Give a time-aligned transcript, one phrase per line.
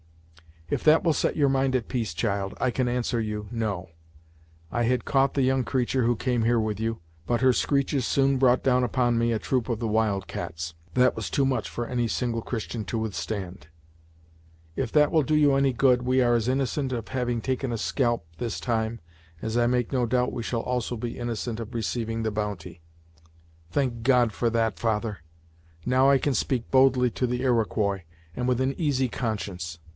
[0.67, 3.89] "If that will set your mind at peace, child, I can answer you, no.
[4.71, 8.37] I had caught the young creatur' who came here with you, but her screeches soon
[8.37, 11.85] brought down upon me a troop of the wild cats, that was too much for
[11.85, 13.67] any single Christian to withstand.
[14.75, 17.77] If that will do you any good, we are as innocent of having taken a
[17.77, 19.01] scalp, this time,
[19.41, 22.81] as I make no doubt we shall also be innocent of receiving the bounty."
[23.69, 25.19] "Thank God for that, father!
[25.85, 28.01] Now I can speak boldly to the Iroquois,
[28.35, 29.77] and with an easy conscience.